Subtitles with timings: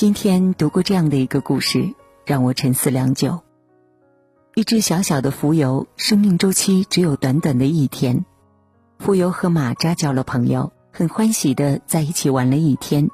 [0.00, 1.92] 今天读过这样的一个故事，
[2.24, 3.40] 让我沉思良久。
[4.54, 8.24] 一只小小的蜉蝣，生命周期只有短短的一天。
[8.98, 13.10] 蜉蝣和马扎交了朋友，很欢喜的在一起玩了一天。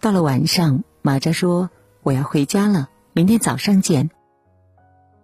[0.00, 1.70] 到了晚上，马扎说
[2.02, 4.10] ：“我要回家了，明天早上见。”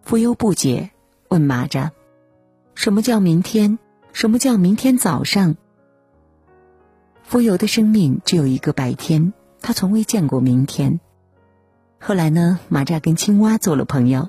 [0.07, 0.91] 蜉蝣不解，
[1.31, 1.91] 问马扎
[2.77, 3.81] ：“什么叫明天？
[4.13, 5.57] 什么叫明天早上？”
[7.29, 11.01] 蜉蝣的生命只有一个白天，他从未见过明天。
[11.99, 14.29] 后来呢，马扎跟青蛙做了朋友。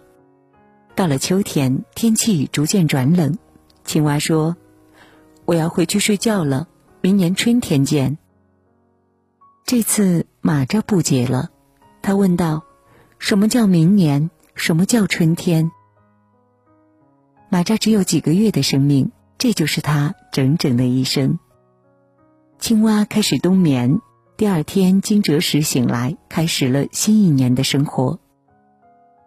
[0.93, 3.37] 到了秋天，天气逐渐转冷，
[3.85, 4.57] 青蛙说
[5.45, 6.67] ：“我要回去睡觉了，
[6.99, 8.17] 明年春天见。”
[9.65, 11.49] 这次马扎不解了，
[12.01, 12.63] 他问道
[13.19, 14.29] ：“什么叫明年？
[14.53, 15.71] 什么叫春天？”
[17.49, 21.39] 马扎只有几个月的生命，这就是他整整的一生。
[22.59, 24.01] 青蛙开始冬眠，
[24.41, 28.17] 第二天惊蛰时醒来，开始了新一年的生活。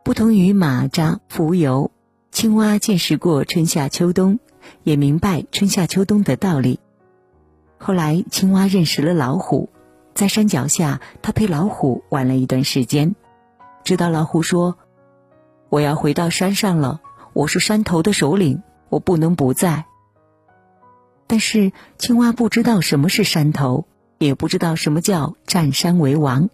[0.02, 1.90] 不同于马扎、蜉蝣，
[2.32, 4.40] 青蛙见识过春夏秋冬，
[4.82, 6.80] 也明白春夏秋冬的道理。
[7.78, 9.68] 后来，青蛙认识了老虎，
[10.14, 13.14] 在山脚下，他陪老虎玩了一段时间，
[13.84, 14.76] 直到老虎说
[15.70, 17.00] ：“我要回到山上了，
[17.34, 19.84] 我是山头的首领，我不能不在。”
[21.28, 23.86] 但是，青蛙不知道什么是山头，
[24.24, 26.48] 也不知道什么叫占山为王，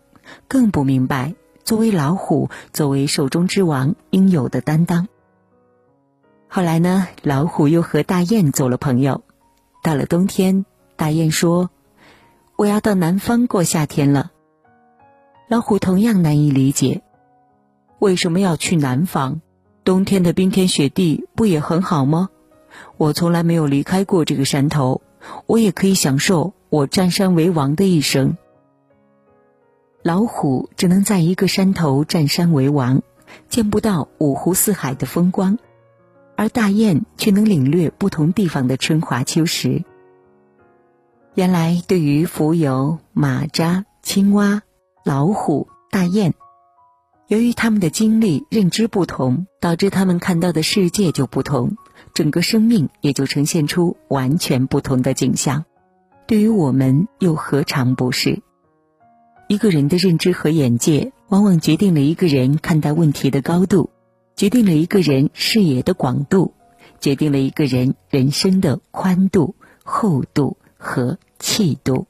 [0.49, 1.35] 更不明白。
[1.65, 5.07] 作为老虎，作为兽中之王，应有的担当。
[6.49, 9.23] 后来呢，老虎又和大雁做了朋友。
[9.83, 11.71] 到了冬天，大雁说
[12.57, 14.33] ：“我要到南方过夏天了。”
[15.49, 17.03] 老虎同样难以理解，
[17.99, 19.41] 为什么要去南方？
[19.85, 22.31] 冬天的冰天雪地不也很好吗？
[22.97, 25.03] 我从来没有离开过这个山头，
[25.47, 28.37] 我也可以享受我占山为王的一生。
[30.03, 33.03] 老虎只能在一个山头占山为王，
[33.49, 35.59] 见不到五湖四海的风光，
[36.37, 39.85] 而大雁却能领略不同地方的春华秋实。
[41.35, 44.63] 原来，对于蜉蝣、马扎、青蛙、
[45.05, 46.35] 老虎、大雁，
[47.27, 51.77] 由于他们的经历、认知不同，导致他们看到的世界就不同，
[52.15, 55.65] 整个生命也就呈现出完全不同的景象。
[56.31, 58.41] 对于我们，又何尝不是？
[59.49, 63.91] 一个人的认知和眼界，往往决定了一个人看待问题的高度，
[64.37, 66.55] 决定了一个人视野的广度，
[67.01, 72.07] 决定了一个人人生的宽度、厚度和气度，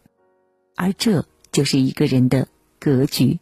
[0.77, 2.47] 而这就是一个人的
[2.79, 3.41] 格局。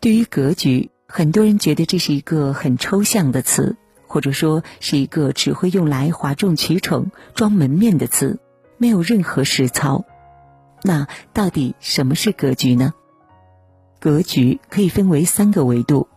[0.00, 8.38] 对于格局，很多人觉得这是一个很抽象的词，或者说是一个只会用来哗众取宠、装门面的词，
[8.80, 10.06] 没有任何实操。
[10.82, 12.94] 那到底什么是格局呢？
[13.98, 16.08] 格局可以分为三个维度：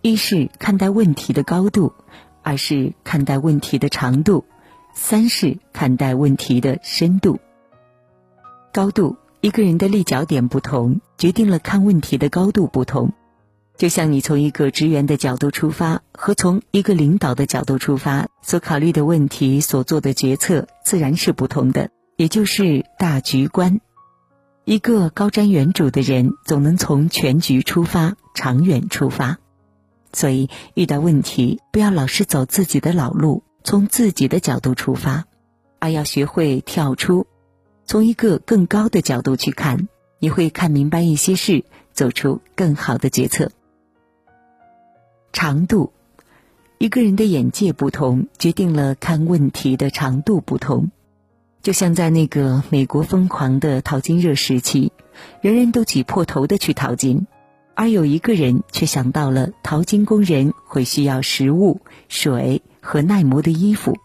[0.00, 1.94] 一是看待问题的高度，
[2.42, 4.44] 二是看待问题的长度，
[4.92, 7.38] 三是看待问题的深度。
[8.72, 13.12] 高度，一个人的立脚点不同，决定了看问题的高度不同。
[13.82, 23.80] 就像你从一个职员的角度出发，和从一个领导的角度出发，所考虑的问题、所做的决策，自然是不同的，也就是大局观。
[24.64, 29.38] 一个高瞻远瞩的人，总能从全局出发，长远出发。
[30.12, 35.24] 所以，遇到问题，不要老是走自己的老路，从自己的角度出发，
[35.80, 37.26] 而要学会跳出，
[37.84, 39.88] 从一个更高的角度去看，
[40.20, 43.50] 你会看明白一些事，做出更好的决策。
[45.32, 45.92] 长度，
[46.78, 50.90] 一个人的眼界不同，决定了看问题的长度不同。
[51.62, 54.92] 就像在那个美国疯狂的淘金热时期，
[55.40, 57.26] 人人都挤破头的去淘金，
[57.74, 63.96] 而有一个人却想到了淘金工人会需要食物、水和耐磨的衣服，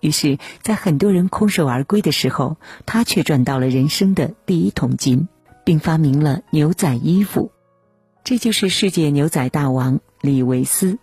[0.00, 5.26] 于是，在很多人空手而归的时候，他却赚到了人生的第一桶金，
[5.64, 7.50] 并发明了牛仔衣服。
[8.22, 10.98] 这就是世界牛仔大王李维斯。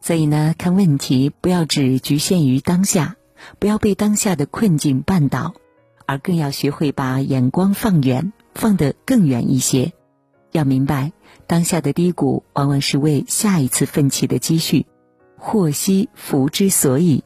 [0.00, 3.14] 所以呢，看问题不要只局限于当下。
[3.60, 5.54] 不要被当下的困境绊倒，
[6.06, 9.92] 而更要学会把眼光放远，放得更远一些。
[10.50, 11.12] 要明白，
[11.46, 14.86] 当下的低谷往往是为下一次奋起的积蓄。
[15.36, 17.22] 祸兮福之所以。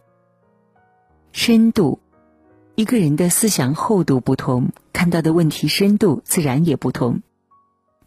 [1.32, 2.00] 深度，
[2.74, 7.22] 一个人的思想厚度不同，看到的问题深度自然也不同。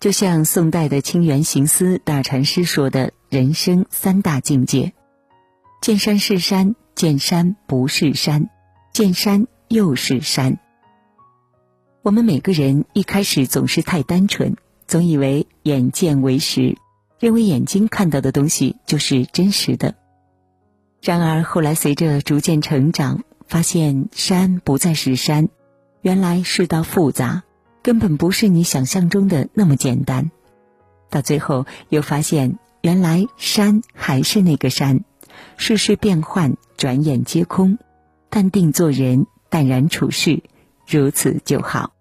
[0.02, 4.92] 就像宋代的清源行思大禅师说的：“人生三大境界，
[5.82, 8.50] 见山是山。”见山不是山，
[8.92, 10.60] 见山又是山。
[12.04, 14.56] 我们每个人一开始总是太单纯，
[14.88, 16.78] 总以为眼见为实，
[17.18, 19.96] 认为眼睛看到的东西就是真实的。
[21.02, 25.48] 然而后来随着逐渐成长，发现山不再是山，
[26.02, 27.44] 原来世道复杂，
[27.82, 30.32] 根本不是你想象中的那么简单。
[31.10, 35.04] 到最后又发现，原来山还是那个山，
[35.58, 37.78] 世事变幻，转眼皆空，
[38.30, 40.44] 淡定做人，淡然处事。
[40.88, 41.94] 如此就好。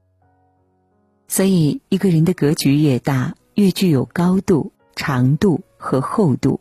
[1.29, 6.61] 所以，一个人的格局越大，越具有高度、长度和厚度。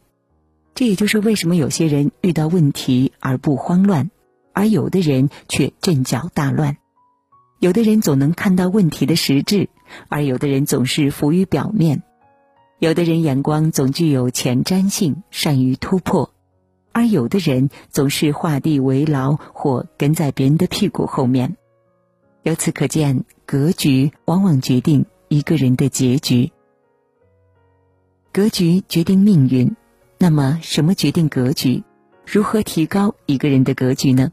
[0.75, 4.11] 这也就是为什么有些人遇到问题而不慌乱，
[4.53, 6.77] 而有的人却阵脚大乱。
[7.59, 9.69] 有的人总能看到问题的实质，
[10.07, 12.03] 而有的人总是浮于表面。
[12.79, 16.33] 有的人眼光总具有前瞻性，善于突破，
[16.93, 21.57] 而有的人总是画地为牢，或跟在别人的屁股后面。
[22.43, 26.53] 由此可见，格局往往决定一个人的结局。
[28.31, 29.75] 格局决定命运，
[30.17, 31.83] 那么什么决定格局？
[32.25, 34.31] 如何提高一个人的格局呢？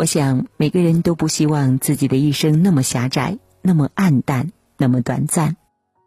[0.00, 5.58] 我想，每个人都不希望自己的一生那么狭窄，那么暗淡，那么短暂，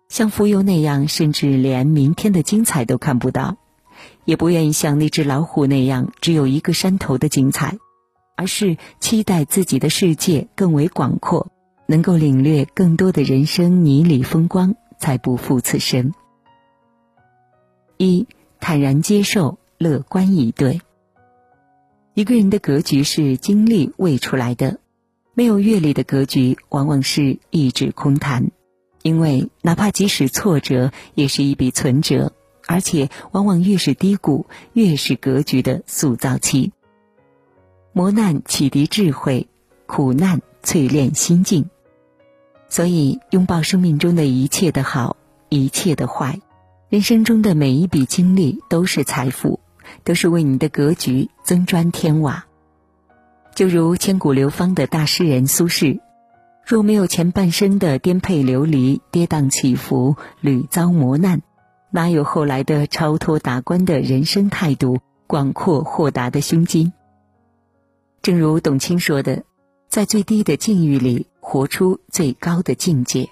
[0.09, 3.57] 像浮游那样，甚至连明天的精彩都看不到，
[4.25, 7.77] 也不愿意像那只老虎那样，只有一个山头的精彩。
[8.35, 11.51] 而是期待自己的世界更为广阔，
[11.85, 16.15] 能够领略更多的人生泥里风光，才不负此生。
[17.97, 18.27] 一
[18.59, 20.81] 坦然接受，乐观以对。
[22.15, 24.79] 一个人的格局是经历喂出来的，
[25.33, 28.51] 没有阅历的格局往往是一纸空谈，
[29.01, 32.31] 因为哪怕即使挫折，也是一笔存折，
[32.67, 36.71] 而且往往越是低谷，越是格局的塑造期。
[37.93, 39.47] 磨难启迪智慧，
[39.87, 41.71] 苦难淬炼心境。
[42.69, 45.17] 所以，拥抱生命中的一切的好，
[45.49, 46.39] 一切的坏，
[46.89, 49.59] 人生中的每一笔经历都是财富，
[50.03, 52.45] 都是为你的格局增砖添瓦。
[53.55, 55.99] 就如千古流芳的大诗人苏轼，
[56.65, 61.41] 若没有前半生的颠沛流离、跌宕起伏、屡遭磨难，
[61.91, 66.91] 哪有后来的超脱达观的人生态度、广阔豁达的胸襟？
[68.21, 69.43] 正如董卿说的，
[69.87, 73.29] 在最低的境遇里活出最高的境界，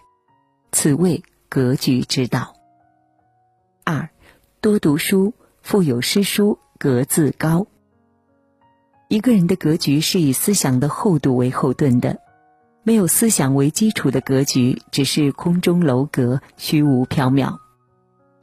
[0.71, 2.53] 此谓格局之道。
[3.83, 4.09] 二，
[4.59, 7.67] 多读书，腹有诗书，格自高。
[9.07, 12.19] 一个人的格局是以思想的厚度为后盾的，
[12.83, 17.57] 没有思想为基础的格局只是空中楼阁，虚无缥缈。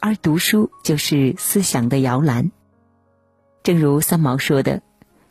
[0.00, 2.52] 而读书就是思想的摇篮。
[3.62, 4.82] 正如三毛说的。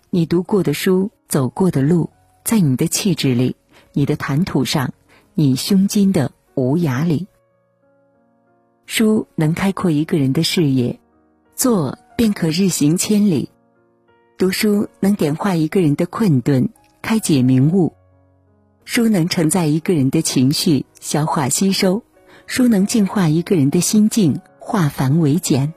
[0.10, 2.10] 你读过的书，走过的路，
[2.46, 3.58] 在你的气质里，
[3.92, 4.94] 你的谈吐上，
[5.34, 7.28] 你胸襟的无涯里。
[8.86, 11.00] 书能开阔一个人的视野，
[11.58, 13.50] 做便可日行千里。
[14.38, 16.70] 读书能点化一个人的困顿，
[17.02, 17.96] 开解明悟。
[18.86, 22.04] 书能承载一个人的情绪，消化吸收。
[22.46, 25.74] 书能净化一个人的心境，化繁为简。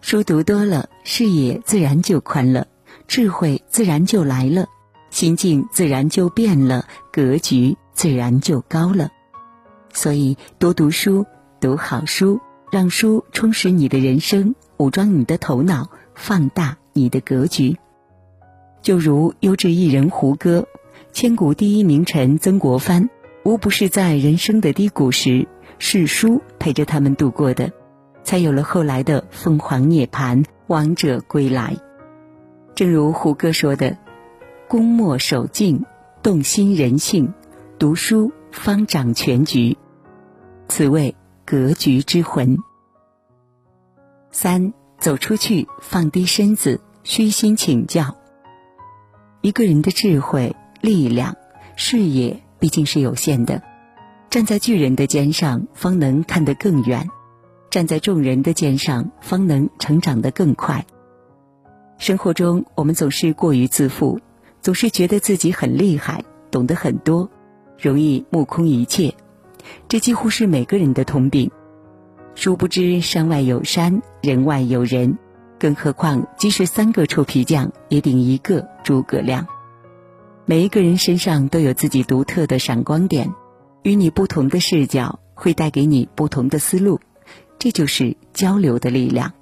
[0.00, 2.66] 书读多了，视野自然就宽了。
[3.06, 4.66] 智慧自然就来了，
[5.10, 9.10] 心境自然就变了，格局自然就高了。
[9.92, 11.26] 所以多读书，
[11.60, 12.40] 读好书，
[12.72, 17.76] 让书充实你的人生，武装你的头脑，放大你的格局。
[18.80, 20.66] 就如优质艺人胡歌，
[21.12, 23.10] 千古第一名臣曾国藩，
[23.44, 25.46] 无不是在人生的低谷时，
[25.78, 27.70] 是书陪着他们度过的，
[28.24, 31.76] 才有了后来的凤凰涅槃，王者归来。
[32.74, 33.98] 正如胡歌说的
[34.66, 35.84] ：“功莫守静，
[36.22, 37.34] 动心人性；
[37.78, 39.76] 读书方掌全局，
[40.68, 42.56] 此谓格局之魂。”
[44.32, 48.16] 三走出去，放低身子，虚心请教。
[49.40, 51.36] 一个人的智慧、力量、
[51.74, 53.62] 视野毕竟是有限的，
[54.28, 57.06] 站在巨人的肩上，方能看得更远；
[57.70, 60.86] 站在众人的肩上，方能成长得更快。
[61.98, 64.20] 生活中，我们总是过于自负，
[64.62, 67.28] 总是觉得自己很厉害，懂得很多，
[67.78, 69.14] 容易目空一切。
[69.88, 71.50] 这几乎是每个人的通病。
[72.34, 75.18] 殊不知，山外有山，人外有人。
[75.58, 79.46] 更何况，即使三个臭皮匠，也顶一个诸葛亮。
[80.46, 83.34] 每一个人身上都有自己独特的闪光点，
[83.82, 86.98] 与你不同的视角会带给你不同的思路。
[87.58, 89.32] 这就是交流的力量。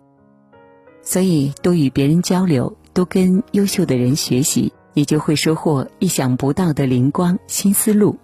[1.03, 8.19] 所以，多与别人交流，多跟优秀的人学习，你就会收获意想不到的灵光新思路，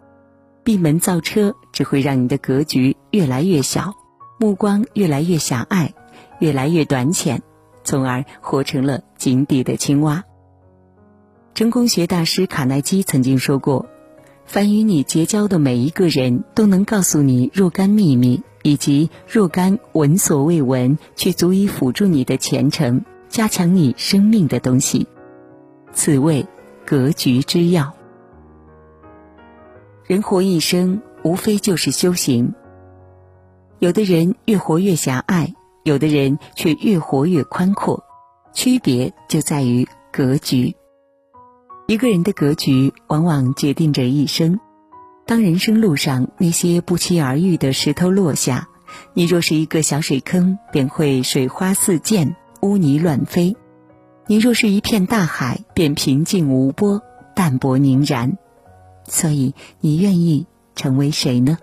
[0.65, 3.95] 闭门造车只会让你的格局越来越小，
[4.39, 5.95] 目光越来越狭隘，
[6.39, 7.43] 越来越短浅，
[7.85, 10.25] 从而活成了井底的青蛙。
[11.55, 13.87] 成功学大师卡耐基曾经说过
[14.45, 25.07] ：“凡与你结交的每一个人都能告诉你若干秘密，以及若干闻所未闻却足以辅助你的前程、加强你生命的东西。
[25.93, 26.45] 此谓
[26.85, 27.95] 格局之要。
[30.07, 32.53] 人活一生，无非就是修行。
[33.79, 38.05] 有的人越活越狭隘，有的人却越活越宽阔，
[38.53, 40.75] 区别就在于格局。”
[41.87, 44.59] 一个人的格局，往往决定着一生。
[45.27, 48.69] 当人生路上那些不期而遇的石头落下，
[49.13, 53.55] 你若是一个小水坑，便会水花四溅，污泥乱飞；
[54.27, 57.03] 你若是一片大海，便平静无波，
[57.35, 58.39] 淡泊凝然。
[59.07, 61.59] 所以，你愿意成为谁呢？